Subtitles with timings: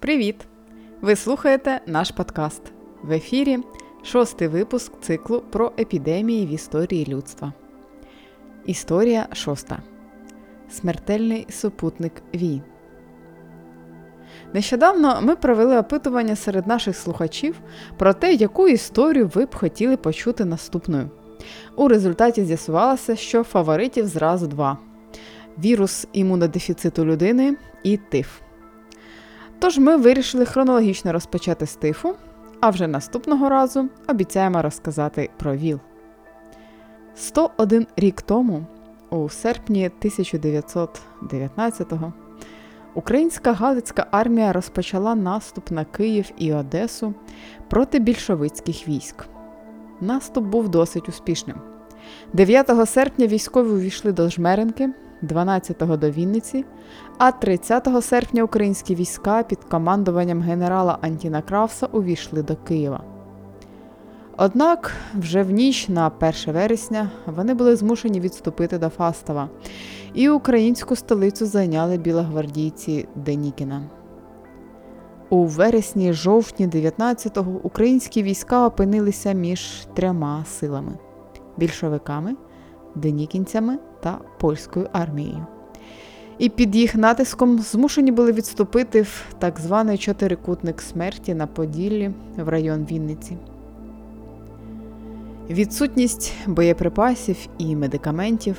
[0.00, 0.36] Привіт!
[1.00, 2.62] Ви слухаєте наш подкаст.
[3.02, 3.58] В ефірі
[4.02, 7.52] шостий випуск циклу про епідемії в історії людства.
[8.66, 9.78] Історія шоста.
[10.70, 12.62] Смертельний супутник Вій.
[14.54, 17.60] Нещодавно ми провели опитування серед наших слухачів
[17.98, 21.10] про те, яку історію ви б хотіли почути наступною.
[21.76, 24.78] У результаті з'ясувалося, що фаворитів зразу два:
[25.58, 28.45] вірус імунодефіциту людини і тиф.
[29.58, 32.14] Тож ми вирішили хронологічно розпочати з тифу,
[32.60, 35.80] а вже наступного разу обіцяємо розказати про ВІЛ.
[37.16, 38.66] 101 рік тому,
[39.10, 42.12] у серпні 1919-го,
[42.94, 47.14] українська Галицька армія розпочала наступ на Київ і Одесу
[47.68, 49.24] проти більшовицьких військ.
[50.00, 51.56] Наступ був досить успішним.
[52.32, 54.90] 9 серпня військові увійшли до Жмеренки,
[55.22, 56.64] 12-го до Вінниці,
[57.18, 63.04] а 30 серпня українські війська під командуванням генерала Антіна Кравса увійшли до Києва.
[64.36, 69.48] Однак вже в ніч на 1 вересня вони були змушені відступити до Фастова,
[70.14, 73.82] і українську столицю зайняли білогвардійці Денікіна.
[75.30, 80.92] У вересні жовтні 19-го українські війська опинилися між трьома силами
[81.56, 82.36] більшовиками,
[82.96, 85.46] денікінцями та польською армією.
[86.38, 92.48] І під їх натиском змушені були відступити в так званий чотирикутник смерті на Поділлі в
[92.48, 93.36] район Вінниці.
[95.50, 98.56] Відсутність боєприпасів і медикаментів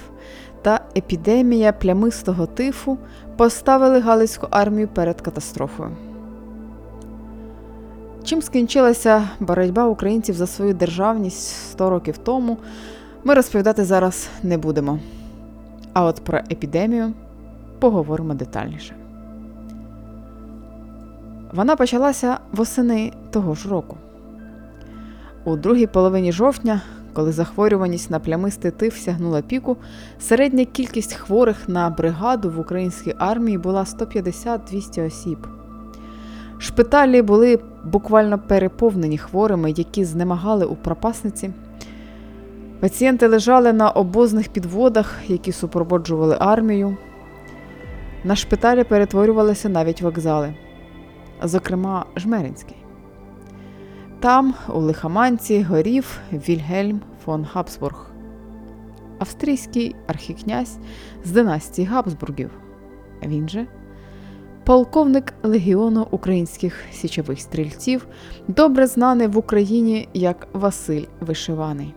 [0.62, 2.98] та епідемія плямистого тифу
[3.38, 5.92] поставили Галицьку армію перед катастрофою.
[8.24, 12.58] Чим скінчилася боротьба українців за свою державність 100 років тому,
[13.23, 15.00] ми розповідати зараз не будемо.
[15.94, 17.14] А от про епідемію
[17.80, 18.96] поговоримо детальніше.
[21.54, 23.98] Вона почалася восени того ж року.
[25.46, 26.82] У другій половині жовтня,
[27.14, 29.78] коли захворюваність на плямистий тиф сягнула піку,
[30.20, 35.47] середня кількість хворих на бригаду в українській армії була 150-200 осіб.
[36.58, 41.50] Шпиталі були буквально переповнені хворими, які знемагали у пропасниці.
[42.80, 46.98] Пацієнти лежали на обозних підводах, які супроводжували армію.
[48.24, 50.54] На шпиталі перетворювалися навіть вокзали,
[51.44, 52.76] зокрема, Жмеринський.
[54.20, 58.12] Там, у лихаманці, горів Вільгельм фон Габсбург,
[59.20, 60.78] австрійський архікнязь
[61.24, 62.52] з династії Габсбургів.
[63.24, 63.68] Він же
[64.64, 68.08] полковник легіону українських січових стрільців,
[68.48, 71.94] добре знаний в Україні як Василь Вишиваний.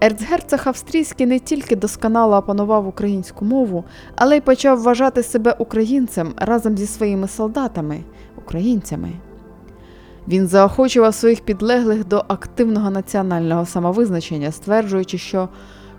[0.00, 3.84] Ерцгерцог австрійський не тільки досконало опанував українську мову,
[4.16, 8.00] але й почав вважати себе українцем разом зі своїми солдатами,
[8.38, 9.12] українцями.
[10.28, 15.48] Він заохочував своїх підлеглих до активного національного самовизначення, стверджуючи, що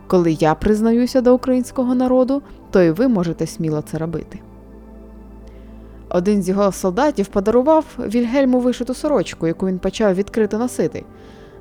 [0.07, 2.41] коли я признаюся до українського народу,
[2.71, 4.39] то і ви можете сміло це робити.
[6.09, 11.03] Один з його солдатів подарував Вільгельму вишиту сорочку, яку він почав відкрито носити,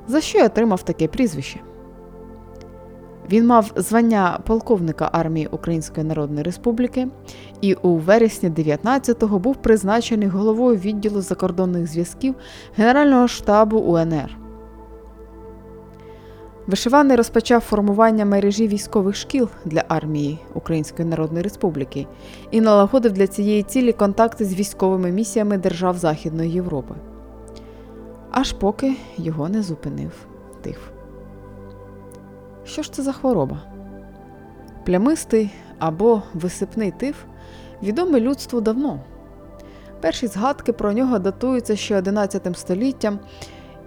[0.07, 1.59] за що й отримав таке прізвище.
[3.29, 7.07] Він мав звання полковника армії Української Народної Республіки
[7.61, 12.35] і у вересні 19-го був призначений головою відділу закордонних зв'язків
[12.75, 14.37] Генерального штабу УНР.
[16.67, 22.07] Вишиваний розпочав формування мережі військових шкіл для армії Української Народної Республіки
[22.51, 26.95] і налагодив для цієї цілі контакти з військовими місіями держав Західної Європи.
[28.31, 30.11] Аж поки його не зупинив
[30.61, 30.96] тиф.
[32.67, 33.59] Що ж це за хвороба?
[34.85, 37.15] Плямистий або висипний тиф
[37.83, 38.99] відомий людству давно.
[40.01, 43.19] Перші згадки про нього датуються ще 11 століттям,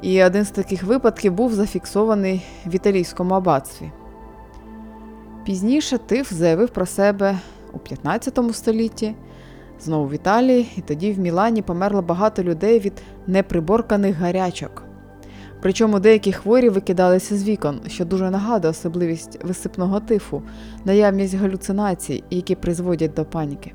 [0.02, 3.90] і один з таких випадків був зафіксований в італійському аббатстві.
[5.44, 7.38] Пізніше тиф заявив про себе
[7.72, 9.14] у 15 столітті,
[9.80, 14.89] знову в Італії, і тоді в Мілані померло багато людей від неприборканих гарячок.
[15.62, 20.42] Причому деякі хворі викидалися з вікон, що дуже нагадує особливість висипного тифу,
[20.84, 23.72] наявність галюцинацій, які призводять до паніки.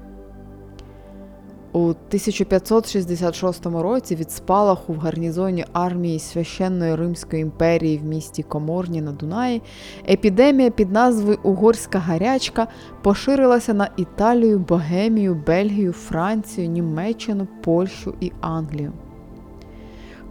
[1.76, 9.12] У 1566 році від спалаху в гарнізоні армії священної Римської імперії в місті Коморні на
[9.12, 9.62] Дунаї
[10.10, 12.68] епідемія під назвою Угорська гарячка
[13.04, 18.94] поширилася на Італію, Богемію, Бельгію, Францію, Німеччину, Польщу і Англію.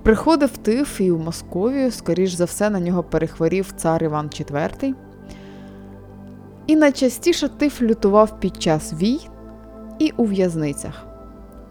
[0.05, 4.95] Приходив тиф і у Московію, скоріш за все, на нього перехворів цар Іван IV.
[6.67, 9.21] І найчастіше тиф лютував під час вій
[9.99, 11.06] і у в'язницях.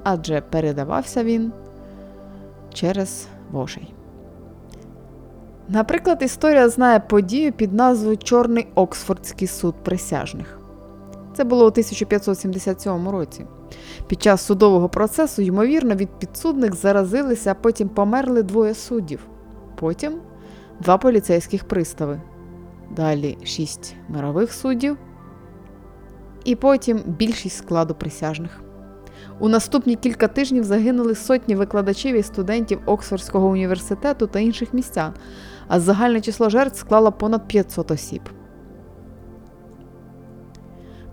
[0.03, 1.51] адже передавався він
[2.74, 3.94] через вошей.
[5.69, 10.59] Наприклад, історія знає подію під назвою Чорний Оксфордський суд присяжних.
[11.35, 13.45] Це було у 1577 році.
[14.07, 19.27] Під час судового процесу, ймовірно, від підсудних заразилися, а потім померли двоє суддів.
[19.75, 20.13] Потім
[20.79, 22.21] два поліцейських пристави.
[22.95, 24.97] Далі шість мирових суддів.
[26.45, 28.61] І потім більшість складу присяжних.
[29.39, 35.13] У наступні кілька тижнів загинули сотні викладачів і студентів Оксфордського університету та інших містян,
[35.67, 38.21] а загальне число жертв склало понад 500 осіб.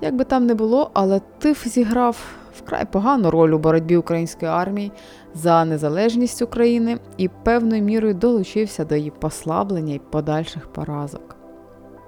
[0.00, 2.16] Як би там не було, але тиф зіграв
[2.56, 4.92] вкрай погану роль у боротьбі української армії
[5.34, 11.36] за незалежність України і певною мірою долучився до її послаблення і подальших поразок.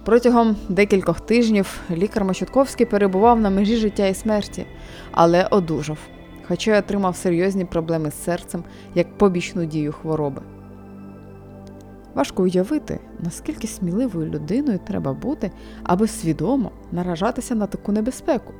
[0.04, 4.66] Протягом декількох тижнів лікар Мощутковський перебував на межі життя і смерті,
[5.12, 5.98] але одужав,
[6.48, 8.64] хоча й отримав серйозні проблеми з серцем
[8.94, 10.42] як побічну дію хвороби.
[12.14, 15.50] Важко уявити, наскільки сміливою людиною треба бути,
[15.82, 18.52] аби свідомо наражатися на таку небезпеку.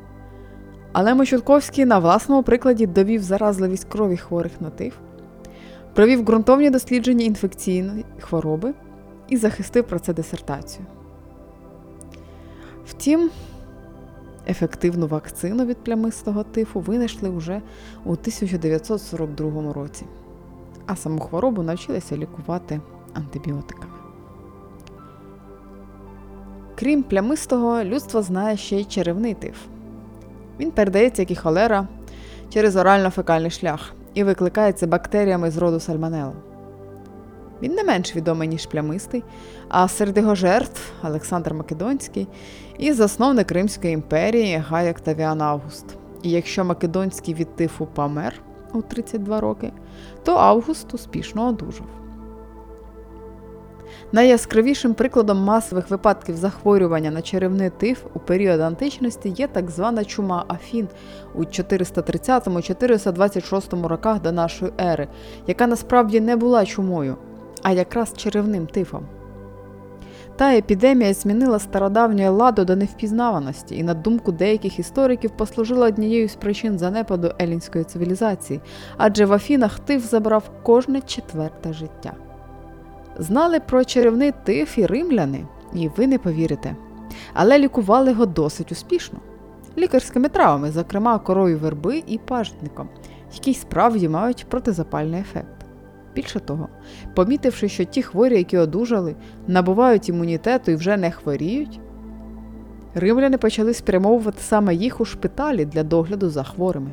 [0.93, 4.95] Але Мощутковський на власному прикладі довів заразливість крові хворих на тиф,
[5.95, 8.75] провів ґрунтовні дослідження інфекційної хвороби
[9.29, 10.87] і захистив про це дисертацію.
[12.87, 13.31] Втім,
[14.49, 17.63] ефективну вакцину від плямистого тифу винайшли вже
[18.05, 20.07] у 1942 році,
[20.87, 22.81] а саму хворобу навчилися лікувати
[23.15, 23.95] антибіотиками.
[26.79, 29.57] Крім плямистого, людство знає ще й черевний тиф.
[30.61, 31.89] Він передається, як і холера,
[32.49, 36.35] через орально-фекальний шлях і викликається бактеріями з роду сальмонелла.
[37.63, 39.25] Він не менш відомий, ніж плямистий,
[39.69, 42.29] а серед його жертв Олександр Македонський
[42.79, 45.85] і засновник Римської імперії Гай Октавіан Август.
[46.23, 48.35] І якщо Македонський від тифу помер
[48.73, 49.73] у 32 роки,
[50.25, 51.87] то Август успішно одужав.
[54.13, 60.45] Найяскравішим прикладом масових випадків захворювання на черевний тиф у період античності є так звана чума
[60.49, 60.89] Афін
[61.35, 65.09] у 430-426 роках до нашої ери,
[65.47, 67.17] яка насправді не була чумою,
[67.63, 69.07] а якраз черевним тифом.
[70.37, 76.35] Та епідемія змінила стародавнє ладу до невпізнаваності і, на думку деяких істориків, послужила однією з
[76.35, 78.61] причин занепаду елінської цивілізації,
[78.97, 82.13] адже в Афінах тиф забрав кожне четверте життя.
[83.21, 86.77] Знали про чарівний тиф і римляни, і ви не повірите.
[87.35, 89.19] Але лікували його досить успішно.
[89.79, 92.89] Лікарськими травами, зокрема корою верби і пажитником,
[93.35, 95.67] які справді мають протизапальний ефект.
[96.15, 96.69] Більше того,
[97.15, 101.81] помітивши, що ті хворі, які одужали, набувають імунітету і вже не хворіють,
[102.95, 106.91] римляни почали спрямовувати саме їх у шпиталі для догляду за хворими.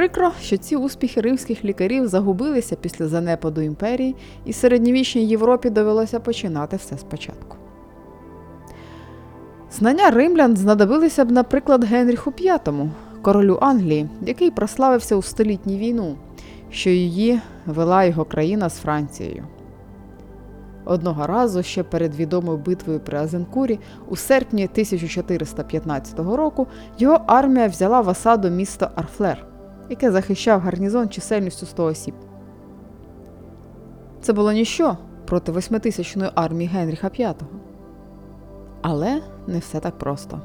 [0.00, 6.76] Прикро, що ці успіхи римських лікарів загубилися після занепаду імперії, і середньовічній Європі довелося починати
[6.76, 7.56] все спочатку.
[9.72, 12.90] Знання римлян знадобилися б, наприклад, Генріху V,
[13.22, 16.16] королю Англії, який прославився у столітню війну,
[16.70, 19.44] що її вела його країна з Францією.
[20.84, 23.78] Одного разу ще перед відомою битвою при Азенкурі,
[24.08, 26.66] у серпні 1415 року,
[26.98, 29.49] його армія взяла в осаду місто Арфлер
[29.90, 32.14] яке захищав гарнізон чисельністю 100 осіб.
[34.20, 37.34] Це було ніщо проти восьмитисячної армії Генріха V.
[38.82, 40.40] Але не все так просто.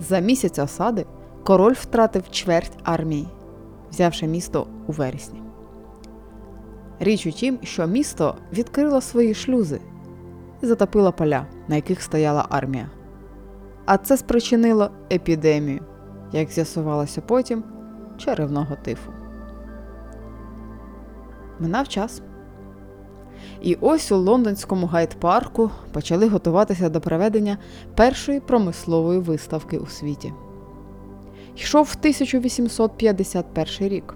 [0.00, 1.06] За місяць осади
[1.44, 3.28] король втратив чверть армії,
[3.90, 5.42] взявши місто у вересні.
[7.00, 9.80] Річ у тім, що місто відкрило свої шлюзи
[10.62, 12.90] і затопило поля, на яких стояла армія.
[13.86, 15.80] А це спричинило епідемію
[16.34, 17.64] як з'ясувалося потім,
[18.18, 19.12] черевного тифу.
[21.60, 22.22] Минав час.
[23.62, 27.58] І ось у лондонському гайд-парку почали готуватися до проведення
[27.94, 30.32] першої промислової виставки у світі.
[31.56, 34.14] Йшов 1851 рік.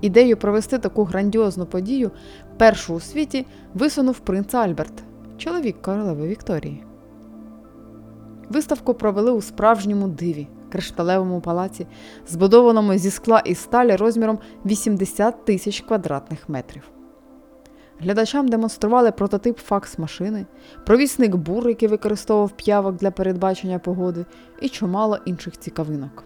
[0.00, 2.10] Ідею провести таку грандіозну подію
[2.56, 4.92] першу у світі висунув принц Альберт,
[5.36, 6.84] чоловік королеви Вікторії.
[8.48, 11.86] Виставку провели у справжньому диві кришталевому палаці,
[12.28, 16.82] збудованому зі скла і сталі розміром 80 тисяч квадратних метрів.
[18.02, 20.46] Глядачам демонстрували прототип факс-машини,
[20.86, 24.24] провісник бур, який використовував п'явок для передбачення погоди,
[24.60, 26.24] і чимало інших цікавинок.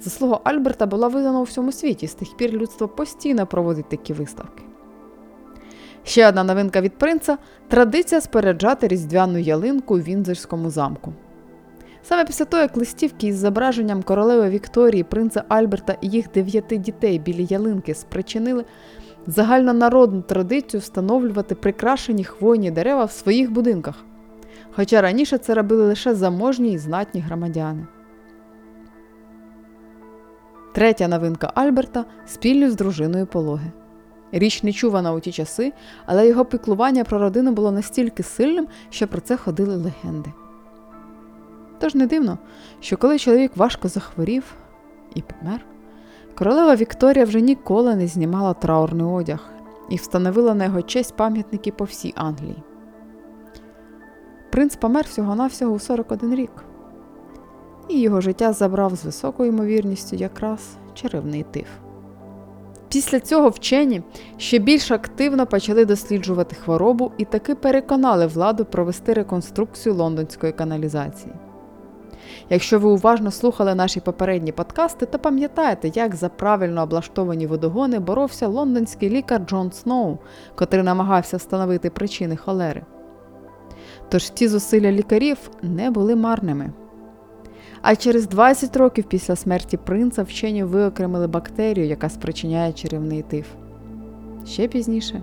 [0.00, 4.62] Заслуга Альберта була видана у всьому світі, з тих пір людство постійно проводить такі виставки.
[6.04, 11.12] Ще одна новинка від принца традиція споряджати різдвяну ялинку у Вінзорському замку.
[12.02, 17.18] Саме після того, як листівки із зображенням королеви Вікторії, принца Альберта і їх дев'яти дітей
[17.18, 18.64] біля ялинки спричинили
[19.26, 24.04] загальнонародну традицію встановлювати прикрашені хвойні дерева в своїх будинках.
[24.72, 27.86] Хоча раніше це робили лише заможні і знатні громадяни.
[30.74, 33.72] Третя новинка Альберта спільно з дружиною пологи.
[34.32, 35.72] Річ не чувана у ті часи,
[36.06, 40.32] але його піклування про родину було настільки сильним, що про це ходили легенди.
[41.78, 42.38] Тож не дивно,
[42.80, 44.44] що коли чоловік важко захворів
[45.14, 45.64] і помер,
[46.34, 49.50] королева Вікторія вже ніколи не знімала траурний одяг
[49.88, 52.62] і встановила на його честь пам'ятники по всій Англії.
[54.50, 56.50] Принц помер всього-навсього у 41 рік,
[57.88, 61.68] і його життя забрав з високою ймовірністю якраз черевний тиф.
[62.88, 64.02] Після цього вчені
[64.36, 71.32] ще більш активно почали досліджувати хворобу і таки переконали владу провести реконструкцію лондонської каналізації.
[72.50, 78.48] Якщо ви уважно слухали наші попередні подкасти, то пам'ятаєте, як за правильно облаштовані водогони боровся
[78.48, 80.18] лондонський лікар Джон Сноу,
[80.54, 82.82] котрий намагався встановити причини холери.
[84.08, 86.72] Тож ці зусилля лікарів не були марними.
[87.82, 93.46] А через 20 років після смерті принца вчені виокремили бактерію, яка спричиняє чарівний тиф.
[94.46, 95.22] Ще пізніше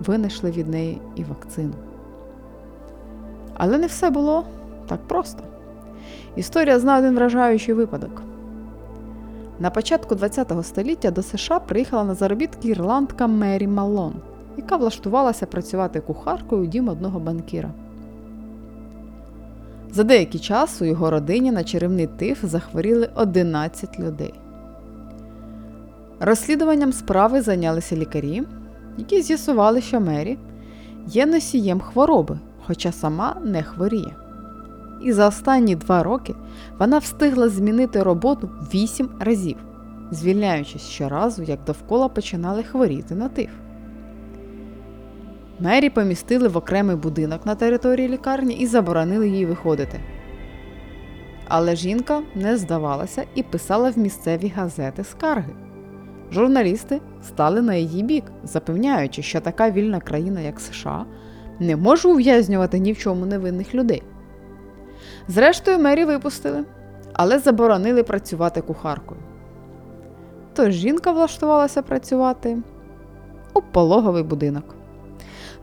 [0.00, 1.74] винайшли від неї і вакцину.
[3.54, 4.44] Але не все було
[4.86, 5.44] так просто.
[6.36, 8.22] Історія знає один вражаючий випадок.
[9.58, 14.14] На початку ХХ століття до США приїхала на заробітки ірландка Мері Малон,
[14.56, 17.70] яка влаштувалася працювати кухаркою у дім одного банкіра.
[19.90, 24.34] За деякий час у його родині на чарівний тиф захворіли 11 людей.
[26.20, 28.42] Розслідуванням справи зайнялися лікарі,
[28.98, 30.38] які з'ясували, що Мері
[31.06, 34.14] є носієм хвороби, хоча сама не хворіє
[35.04, 36.34] і за останні два роки
[36.78, 39.56] вона встигла змінити роботу вісім разів,
[40.10, 43.50] звільняючись щоразу, як довкола починали хворіти на тиф.
[45.60, 50.00] Мері помістили в окремий будинок на території лікарні і заборонили їй виходити.
[51.48, 55.52] Але жінка не здавалася і писала в місцеві газети скарги.
[56.32, 61.04] Журналісти стали на її бік, запевняючи, що така вільна країна, як США,
[61.60, 64.02] не може ув'язнювати ні в чому невинних людей.
[65.28, 66.64] Зрештою, Мері випустили,
[67.12, 69.20] але заборонили працювати кухаркою.
[70.54, 72.58] Тож жінка влаштувалася працювати
[73.54, 74.64] у пологовий будинок,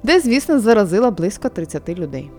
[0.04, 2.32] де, звісно, заразила близько 30 людей.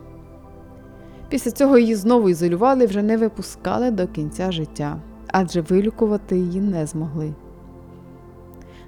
[1.29, 6.61] Після цього її знову ізолювали і вже не випускали до кінця життя, адже вилікувати її
[6.61, 7.35] не змогли.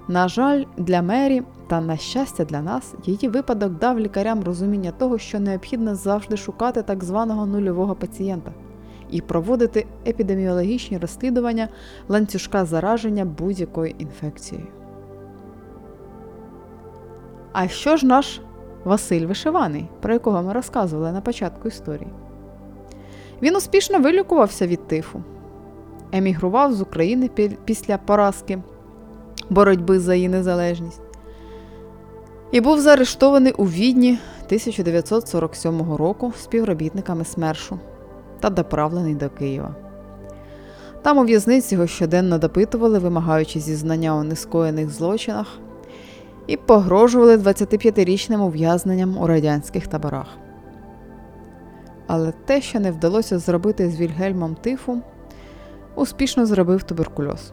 [0.07, 5.17] На жаль, для Мері та на щастя для нас, її випадок дав лікарям розуміння того,
[5.17, 8.51] що необхідно завжди шукати так званого нульового пацієнта
[9.11, 11.67] і проводити епідеміологічні розслідування
[12.07, 14.67] ланцюжка зараження будь-якою інфекцією.
[17.53, 18.41] А що ж наш
[18.83, 22.09] Василь Вишиваний, про якого ми розказували на початку історії?
[23.41, 25.23] Він успішно вилікувався від тифу,
[26.11, 27.29] емігрував з України
[27.65, 28.59] після поразки
[29.49, 31.04] боротьби за її незалежність
[32.51, 37.79] і був заарештований у Відні 1947 року співробітниками СМЕРШу
[38.39, 39.75] та доправлений до Києва.
[41.01, 45.47] Там у в'язниці його щоденно допитували, вимагаючи зізнання у нескоєних злочинах,
[46.47, 50.27] і погрожували 25-річним ув'язненням у радянських таборах.
[52.07, 55.01] Але те, що не вдалося зробити з Вільгельмом Тифу,
[55.95, 57.51] успішно зробив туберкульоз.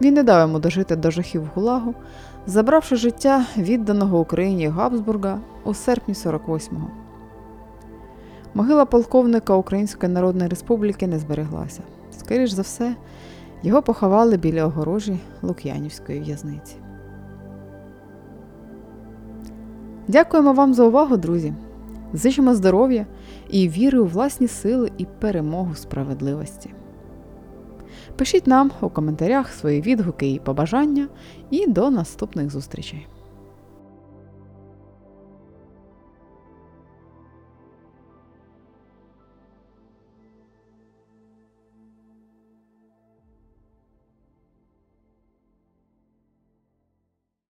[0.00, 1.94] Він не дав йому дожити до жахів Гулагу,
[2.46, 6.90] забравши життя відданого Україні Габсбурга у серпні 48-го.
[8.54, 11.82] Могила полковника Української Народної Республіки не збереглася.
[12.18, 12.94] Скоріш за все,
[13.62, 16.76] його поховали біля огорожі Лук'янівської в'язниці.
[20.08, 21.54] Дякуємо вам за увагу, друзі!
[22.12, 23.06] Зичимо здоров'я
[23.50, 26.70] і віри у власні сили і перемогу справедливості.
[28.20, 31.08] Пишіть нам у коментарях свої відгуки і побажання,
[31.50, 33.06] і до наступних зустрічей!